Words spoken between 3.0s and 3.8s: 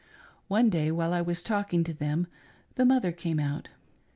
came out.